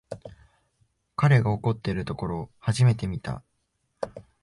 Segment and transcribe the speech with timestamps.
[1.15, 3.43] 彼が怒ってるところ初めて見た